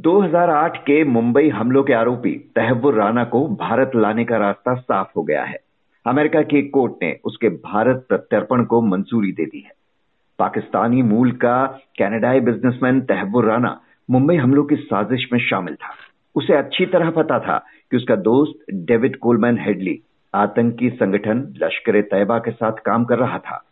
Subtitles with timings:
[0.00, 5.22] 2008 के मुंबई हमलों के आरोपी तहव्वुर राना को भारत लाने का रास्ता साफ़ हो
[5.22, 5.58] गया है।
[6.06, 9.72] अमेरिका की एक कोर्ट ने उसके भारत प्रत्यर्पण को मंजूरी दे दी है।
[10.38, 11.66] पाकिस्तानी मूल का
[11.98, 15.94] कैनेडाई बिजनेसमैन तहव्वुर राना मुंबई हमलों की साजिश में शामिल था।
[16.34, 20.02] उसे अच्छी तरह पता था कि उसका दोस्त डेविड कोलमैन हेडली
[20.34, 23.64] आतंकी संगठन लश्कर तैयबा के साथ काम कर रहा था।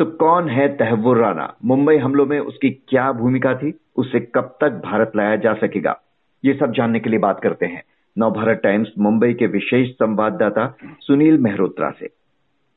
[0.00, 3.80] तो कौन है तहव्वुर राना मुंबई हमलों में उसकी क्या भूमिका थी?
[3.96, 6.00] उसे कब तक भारत लाया जा सकेगा?
[6.44, 7.82] ये सब जानने के लिए बात करते हैं।
[8.18, 12.06] नवभारत टाइम्स मुंबई के विशेष संवाददाता सुनील मेहरोत्रा से।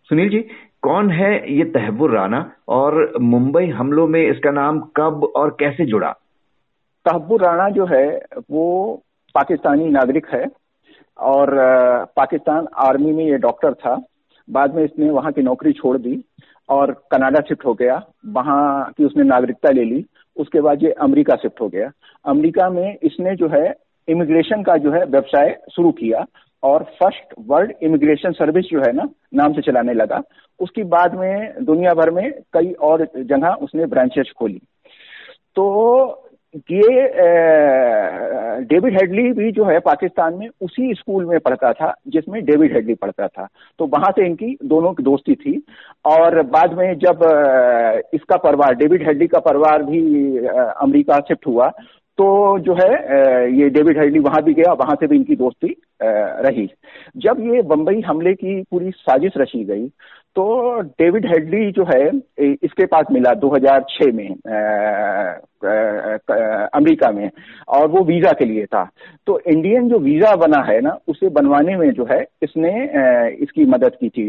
[0.03, 0.45] सुनील जी,
[0.81, 6.11] कौन है ये तहव्वुर राना और मुंबई हमलों में इसका नाम कब और कैसे जुड़ा?
[7.05, 8.95] तहव्वुर राणा जो है, वो
[9.35, 10.45] पाकिस्तानी नागरिक है
[11.19, 11.47] और
[12.05, 14.03] पाकिस्तान आर्मी में ये डॉक्टर था।
[14.49, 16.23] बाद में इसने वहाँ की नौकरी छोड़ दी।
[16.69, 20.05] और कनाडा शिफ्ट हो गया, वहाँ की उसने नागरिकता ले ली,
[20.37, 21.91] उसके बाद ये अमेरिका शिफ्ट हो गया।
[22.25, 23.75] अमेरिका में इसने जो है,
[24.07, 26.25] इमिग्रेशन का जो है, व्यवसाय शुरू किया
[26.63, 30.21] और फ़र्स्ट वर्ल्ड इमिग्रेशन सर्विस जो है ना, नाम से चलाने लगा।
[30.59, 34.61] उसकी बाद में दुनिया भर में कई और जगह उसने ब्रांचेस खोली।
[35.55, 36.22] तो
[36.55, 37.07] ये
[38.65, 42.93] डेविड हेडली भी जो है पाकिस्तान में उसी स्कूल में पढ़ता था, जिसमें डेविड हेडली
[42.95, 43.47] पढ़ता था।
[43.79, 45.61] तो वहाँ से इनकी दोनों की दोस्ती थी।
[46.05, 47.23] और बाद में जब
[48.13, 51.71] इसका परिवार, डेविड हेडली का परिवार भी अमेरिका शिफ्ट हुआ
[52.17, 52.25] तो
[52.59, 52.89] जो है
[53.51, 56.67] ये डेविड हेडली वहाँ भी गया, वहाँ से भी इनकी दोस्ती रही।
[57.17, 59.87] जब ये बम्बई हमले की पूरी साजिश रची गई
[60.35, 62.05] तो डेविड हेडली जो है
[62.63, 64.29] इसके पास मिला 2006 में
[65.63, 67.29] अमेरिका में,
[67.67, 68.83] और वो वीज़ा के लिए था।
[69.27, 72.71] तो इंडियन जो वीज़ा बना है ना, उसे बनवाने में जो है, इसने
[73.43, 74.25] इसकी मदद की थी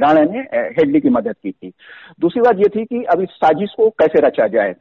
[0.00, 1.72] राणा ने हेडली की मदद की थी।
[2.20, 4.74] दूसरी बात ये थी कि अब इस साजिश को कैसे रचा जाए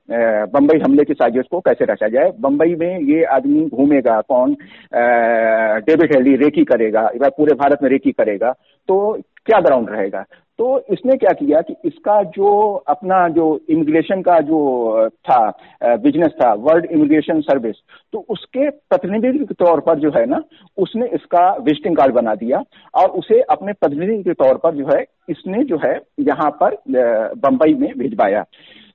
[0.54, 4.56] बंबई हमले की साजिश को कैसे रचा जाए, बंबई में ये आदमी घूमेगा कौन?
[4.94, 8.52] डेविड हेडली रेकी करेगा पूरे भारत में रेकी करेगा।
[8.90, 10.24] तो क्या ग्राउंड रहेगा?
[10.60, 12.52] तो इसने क्या किया कि इसका जो
[12.90, 15.38] अपना जो इमिग्रेशन का जो था
[15.98, 17.76] बिज़नेस था वर्ल्ड इमिग्रेशन सर्विस
[18.14, 20.42] तो उसके प्रतिनिधि के तौर पर जो है ना,
[20.78, 22.64] उसने इसका विजिटिंग कार्ड बना दिया
[22.94, 26.76] और उसे अपने प्रतिनिधि के तौर पर जो है, इसने जो है, यहाँ पर
[27.38, 28.44] बंबई में भिजवाया।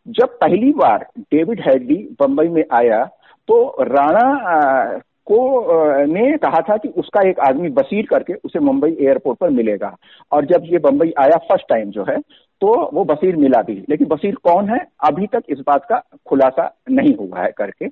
[0.09, 3.05] जब पहली बार डेविड हेडली बंबई में आया
[3.49, 9.39] तो राणा को ने कहा था कि उसका एक आदमी बसीर करके उसे मुंबई एयरपोर्ट
[9.39, 9.97] पर मिलेगा।
[10.33, 12.17] और जब ये बम्बई आया, फ़र्स्ट टाइम जो है
[12.63, 14.79] तो वो बसीर मिला भी। लेकिन बसीर कौन है?
[15.05, 15.97] अभी तक इस बात का
[16.29, 17.87] खुलासा नहीं हुआ है करके।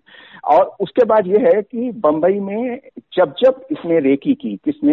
[0.47, 2.79] और उसके बाद ये है कि बंबई में
[3.17, 4.93] जब जब इसने रेकी की, किसने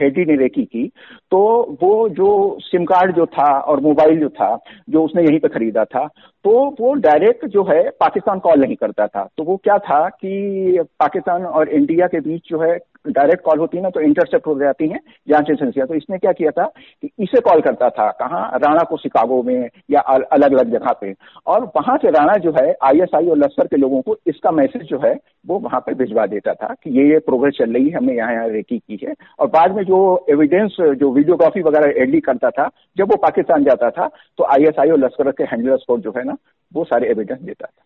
[0.00, 0.86] हेडी ने रेकी की
[1.32, 1.40] तो
[1.82, 4.56] वो जो सिम कार्ड जो था और मोबाइल जो था,
[4.90, 6.06] जो उसने यहीं पर खरीदा था
[6.44, 6.50] तो
[6.80, 11.44] वो डायरेक्ट जो है पाकिस्तान कॉल नहीं करता था। तो वो क्या था कि पाकिस्तान
[11.46, 12.78] और इंडिया के बीच जो है
[13.08, 16.32] डायरेक्ट कॉल होती है ना तो इंटरसेप्ट हो जाती है जाँच एजेंसियाँ। तो इसने क्या
[16.32, 16.64] किया था
[17.02, 18.50] कि इसे कॉल करता था, कहाँ?
[18.56, 21.14] राणा को शिकागो में या अलग अलग जगह पे।
[21.46, 25.00] और वहाँ से राणा जो है आईएसआई और लश्कर के लोगों को इसका मैसेज जो
[25.04, 25.14] है,
[25.46, 28.32] वो वहाँ पर भिजवा देता था कि ये ये प्रोग्रेस चल रही है, हमने यहाँ
[28.32, 32.68] यहाँ रेकी की है। और बाद में जो एविडेंस जो वीडियोग्राफी वगैरह एडली करता था,
[32.96, 34.08] जब वो पाकिस्तान जाता था
[34.38, 36.36] तो आईएसआई और लश्कर के हैंडलर्स को जो है ना,
[36.72, 37.82] वो सारे एविडेंस देता था।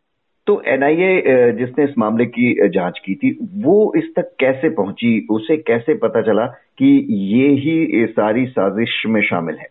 [0.50, 3.30] तो एनआईए जिसने इस मामले की जाँच की थी
[3.64, 6.46] वो इस तक कैसे पहुँची उसे कैसे पता चला
[6.78, 6.88] कि
[7.32, 9.66] ये ही सारी साजिश में शामिल है?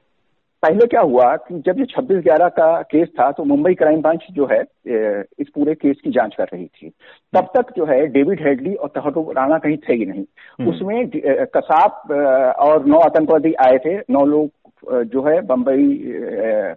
[0.63, 4.25] पहले क्या हुआ कि जब ये छब्बीस ग्यारह का केस था तो मुंबई क्राइम ब्रांच
[4.31, 4.62] जो है
[5.40, 6.90] इस पूरे केस की जाँच कर रही थी।
[7.34, 10.23] तब तक जो है डेविड हेडली और तहटो राणा कहीं थे ही नहीं।
[10.59, 11.09] हम्म। उसमें
[11.56, 12.11] कसाब
[12.59, 15.88] और नौ आतंकवादी आए थे नौ लोग जो है बंबई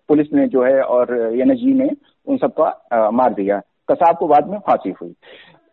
[0.08, 1.90] पुलिस ने जो है और एनएसजी ने
[2.26, 3.60] उन सबका मार दिया।
[3.90, 5.14] कसाब को बाद में फांसी हुई।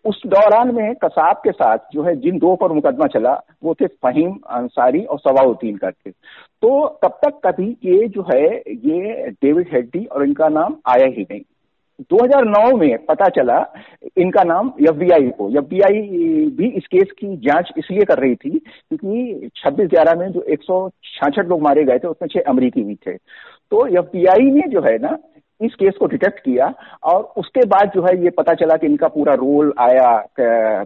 [0.06, 3.88] उस दौरान में कसाब के साथ जो है, जिन दो पर मुकदमा चला, वो थे
[3.88, 6.12] फहीम, अंसारी और सवाउद्दीन करके।
[6.62, 11.22] तो तब तक कभी ये जो है, ये डेविड हेड्डी और इनका नाम आया ही
[11.22, 11.42] नहीं।
[12.02, 13.74] 2009 में पता चला,
[14.18, 16.02] इनका नाम एफबीआई को एफबीआई
[16.58, 20.60] भी इस केस की जाँच इसलिए कर रही थी क्योंकि 26 ग्यारह में जो एक
[21.40, 23.14] लोग मारे गए थे, उसमें छह अमरीकी भी थे।
[23.72, 25.18] तो एफबीआई ने जो है ना
[25.62, 26.74] इस केस को डिटेक्ट किया
[27.04, 30.12] और उसके बाद जो है ये पता चला कि इनका पूरा रोल आया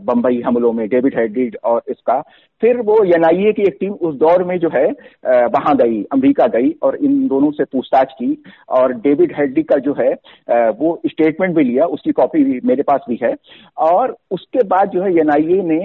[0.04, 2.20] बंबई हमलों में, डेविड हेडिड और इसका।
[2.62, 4.86] फिर वो एनआईए की एक टीम उस दौर में जो है
[5.25, 9.96] वहाँ गई, अमेरिका गई और इन दोनों से पूछताछ की और डेविड हेडी का जो
[10.00, 10.12] है
[10.74, 13.34] वो स्टेटमेंट भी लिया, उसकी कॉपी भी मेरे पास भी है।
[13.80, 15.80] और उसके बाद जो है एनआईए ने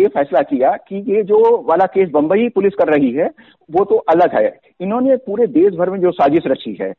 [0.00, 3.30] ये फैसला किया कि ये जो वाला केस बंबई पुलिस कर रही है,
[3.70, 4.48] वो तो अलग है
[4.80, 6.92] इन्होंने पूरे देश भर में जो साजिश रची है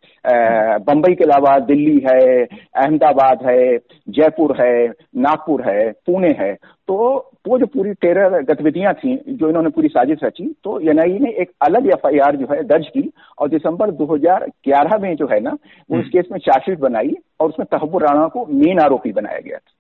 [0.80, 3.78] बंबई के अलावा दिल्ली है अहमदाबाद है
[4.10, 4.88] जयपुर है
[5.18, 6.54] नागपुर है पुणे है
[6.88, 6.96] तो
[7.48, 11.52] वो जो पूरी टेरर गतिविधियाँ थी जो इन्होंने पूरी साजिश रची तो एनआईए ने एक
[11.62, 15.58] अलग एफआईआर जो है दर्ज की और दिसंबर 2011 में जो है ना
[15.90, 19.58] वो इस केस में चार्जशीट बनाई और उसमें तहबुर राणा को मेन आरोपी बनाया गया
[19.58, 19.74] था।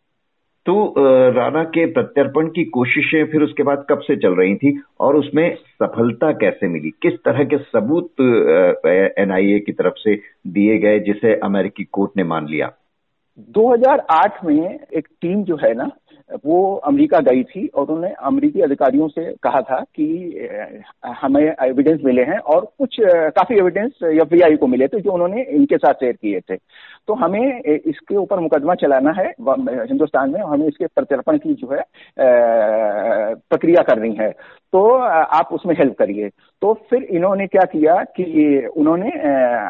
[0.67, 0.93] तो
[1.29, 5.55] राणा के प्रत्यर्पण की कोशिशें फिर उसके बाद कब से चल रही थी और उसमें
[5.55, 6.89] सफलता कैसे मिली?
[6.89, 8.21] किस तरह के सबूत
[9.19, 10.15] एनआईए की तरफ़ से
[10.47, 12.71] दिए गए जिसे अमेरिकी कोर्ट ने मान लिया?
[13.57, 15.89] 2008 में एक टीम जो है ना
[16.45, 20.05] वो अमेरिका गई थी और उन्होंने अमेरिकी अधिकारियों से कहा था कि
[21.05, 22.97] हमें एविडेंस मिले हैं और कुछ
[23.37, 26.55] काफ़ी एविडेंस एफ़ को मिले थे जो उन्होंने इनके साथ शेयर किए थे।
[27.07, 31.81] तो हमें इसके ऊपर मुकदमा चलाना है हिंदुस्तान में हमें इसके प्रत्यर्पण की जो है
[33.35, 34.33] प्रक्रिया करनी है।
[34.73, 36.29] तो आप उसमें हेल्प करिए।
[36.61, 39.09] तो फिर इन्होंने क्या किया कि उन्होंने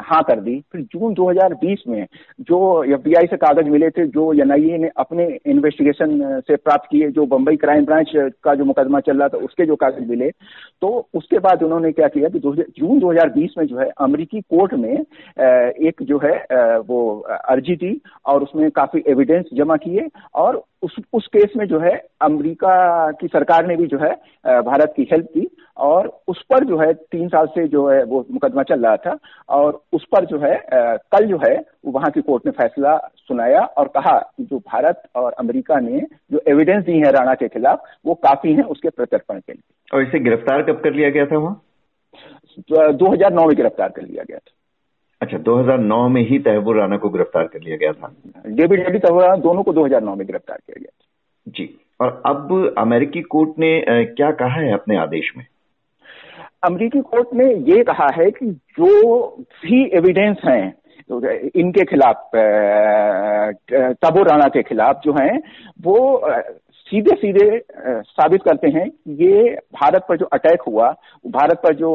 [0.06, 2.06] हाँ कर दी। फिर जून 2020 में
[2.42, 7.26] जो एफबीआई से कागज़ मिले थे, जो एनआईए ने अपने इन्वेस्टिगेशन से प्राप्त किए, जो
[7.28, 8.12] बम्बई क्राइम ब्रांच
[8.44, 10.30] का जो मुकदमा चल रहा था, उसके जो कागज़ मिले
[10.82, 14.94] तो उसके बाद उन्होंने क्या किया कि जून 2020 में जो है, अमरीकी कोर्ट में
[14.94, 17.00] एक जो है वो
[17.50, 21.92] अर्जी थी और उसमें काफ़ी एविडेंस जमा किए और उस उस केस में जो है
[22.22, 24.12] अमेरिका की सरकार ने भी जो है
[24.64, 25.48] भारत की हेल्प की
[25.78, 29.18] और उस पर जो है तीन साल से जो है वो मुकदमा चल रहा था
[29.50, 30.56] और उस पर जो है
[31.12, 35.34] कल जो है वहाँ की कोर्ट ने फैसला सुनाया और कहा कि जो भारत और
[35.34, 36.02] अमेरिका ने
[36.32, 40.04] जो एविडेंस दी है राणा के खिलाफ वो काफ़ी है उसके प्रत्यर्पण के लिए। और
[40.04, 41.62] इसे गिरफ़्तार कब कर लिया गया था वहाँ?
[42.70, 44.52] दो हज़ार नौ में गिरफ़्तार कर लिया गया था।
[45.22, 48.14] अच्छा 2009 में ही तहबुर राना को गिरफ़्तार कर लिया गया था।
[48.48, 51.06] डेविड हेडी तहबुर राना दोनों को 2009 में गिरफ़्तार किया गया था।
[51.48, 51.70] जी
[52.02, 55.46] और अब अमेरिकी कोर्ट ने क्या कहा है अपने आदेश में?
[56.64, 59.28] अमेरिकी कोर्ट ने ये कहा है कि जो
[59.64, 60.74] भी एविडेंस हैं
[61.56, 62.30] इनके खिलाफ
[64.02, 65.40] तबो राणा के खिलाफ जो हैं
[65.82, 65.98] वो
[66.88, 67.60] सीधे सीधे
[68.02, 68.86] साबित करते हैं
[69.16, 70.90] ये भारत पर जो अटैक हुआ,
[71.28, 71.92] भारत पर जो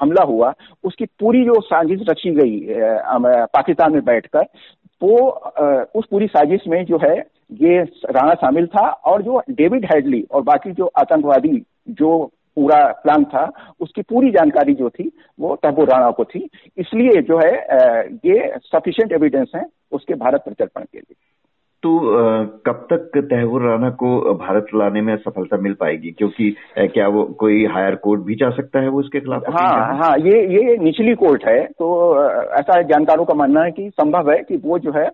[0.00, 0.52] हमला हुआ,
[0.84, 2.60] उसकी पूरी जो साजिश रची गई
[3.48, 4.46] पाकिस्तान में बैठकर,
[5.02, 5.16] वो
[5.94, 7.16] उस पूरी साजिश में जो है,
[7.54, 12.24] ये राणा शामिल था और जो डेविड हेडली और बाकी जो आतंकवादी, जो
[12.56, 13.50] पूरा प्लान था,
[13.80, 15.10] उसकी पूरी जानकारी जो थी,
[15.40, 16.48] वो तहबो राणा को थी।
[16.78, 17.52] इसलिए जो है
[18.26, 21.14] ये सफिशियंट एविडेंस है उसके भारत प्रत्यर्पण के लिए।
[21.82, 21.98] तो
[22.66, 26.10] कब तक तहवुर राणा को भारत लाने में सफलता मिल पाएगी?
[26.10, 29.42] क्योंकि क्या वो कोई हायर कोर्ट भी जा सकता है वो उसके खिलाफ?
[29.48, 31.88] हाँ हाँ ये ये निचली कोर्ट है तो
[32.60, 35.08] ऐसा जानकारों का मानना है कि संभव है कि वो जो है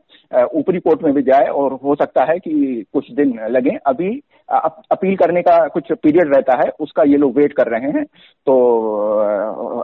[0.55, 4.11] ऊपरी कोर्ट में भी जाए और हो सकता है कि कुछ दिन लगे। अभी
[4.49, 8.05] अपील करने का कुछ पीरियड रहता है, उसका ये लोग वेट कर रहे हैं।
[8.47, 8.55] तो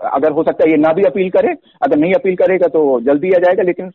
[0.08, 3.30] अगर हो सकता है ये ना भी अपील करे, अगर नहीं अपील करेगा तो जल्दी
[3.30, 3.86] आ जाएगा, लेकिन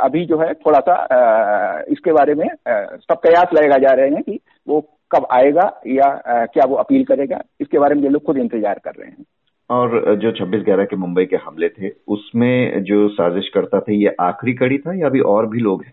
[0.00, 4.38] अभी जो है थोड़ा सा इसके बारे में सब कयास लगाए जा रहे हैं कि
[4.66, 4.80] वो
[5.10, 6.08] कब आएगा या
[6.46, 9.24] क्या वो अपील करेगा, इसके बारे में ये लोग खुद इंतज़ार कर रहे हैं।
[9.70, 14.14] और जो 26 ग्यारह के मुंबई के हमले थे उसमें जो साजिश करता था ये
[14.20, 15.92] आखिरी कड़ी था या अभी और भी लोग हैं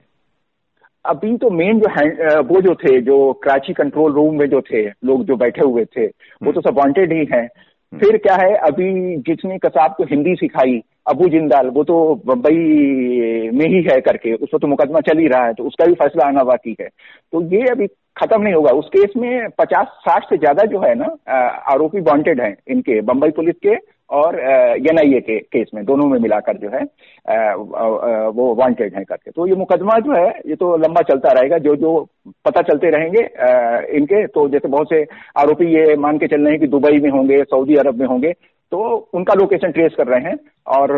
[1.05, 4.85] अभी तो मेन जो है वो जो थे जो कराची कंट्रोल रूम में जो थे
[5.05, 6.05] लोग जो बैठे हुए थे
[6.43, 7.63] वो तो सब वांटेड ही हैं हम्म।
[7.93, 13.65] फिर क्या है, अभी जिसने कसाब को हिंदी सिखाई, अबू जिंदाल, वो तो बम्बई में
[13.65, 16.43] ही है करके उसको तो मुकदमा चल ही रहा है तो उसका भी फैसला आना
[16.43, 20.63] बाकी है। तो ये अभी खत्म नहीं होगा। उस केस में पचास, साठ से ज़्यादा
[20.65, 21.05] जो है ना
[21.71, 23.75] आरोपी वॉन्टेड हैं इनके बम्बई पुलिस के
[24.09, 26.81] और एन एनआईए के केस में, दोनों में मिलाकर जो है
[28.31, 31.75] वो वांटेड है करके। तो ये मुकदमा जो है, ये तो लंबा चलता रहेगा, जो
[31.75, 32.07] जो
[32.45, 33.21] पता चलते रहेंगे
[33.97, 35.05] इनके। तो जैसे बहुत से
[35.37, 38.33] आरोपी ये मान के चल रहे हैं कि दुबई में होंगे, सऊदी अरब में होंगे
[38.71, 38.77] तो
[39.13, 40.91] उनका लोकेशन ट्रेस कर रहे हैं और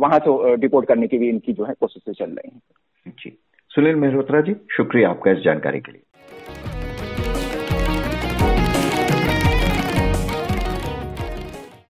[0.00, 3.38] वहाँ से डिपोर्ट करने की भी इनकी जो है कोशिशें चल रही हैं। जी।
[3.70, 6.02] सुनील मेहरोत्रा जी, शुक्रिया आपका इस जानकारी के लिए।